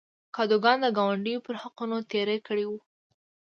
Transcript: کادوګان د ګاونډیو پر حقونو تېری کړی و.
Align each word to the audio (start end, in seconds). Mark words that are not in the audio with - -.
کادوګان 0.35 0.77
د 0.81 0.87
ګاونډیو 0.97 1.43
پر 1.45 1.55
حقونو 1.61 1.97
تېری 2.11 2.37
کړی 2.47 2.65
و. 2.67 2.71